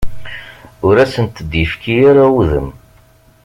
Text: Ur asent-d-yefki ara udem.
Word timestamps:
Ur 0.87 0.95
asent-d-yefki 1.03 1.95
ara 2.09 2.23
udem. 2.39 2.69